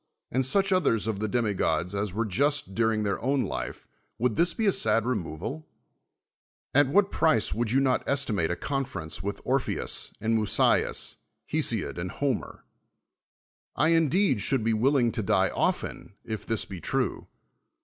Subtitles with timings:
[0.31, 4.51] and such others of the demigods as were ju.st during their own life, would this
[4.51, 5.63] be a sad I'onoval?
[6.73, 11.17] At what price would you not esti Hiate a conference with Orpheus and Musteus,
[11.51, 12.61] Ilesiod aiid Iloriier?
[13.75, 17.27] 1 indeed should be willing to dit' often, if this be true.